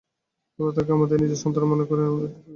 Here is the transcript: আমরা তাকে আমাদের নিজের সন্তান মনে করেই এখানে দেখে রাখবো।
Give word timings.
আমরা 0.59 0.71
তাকে 0.77 0.91
আমাদের 0.93 1.17
নিজের 1.19 1.39
সন্তান 1.43 1.63
মনে 1.65 1.85
করেই 1.85 2.05
এখানে 2.05 2.19
দেখে 2.19 2.35
রাখবো। 2.35 2.49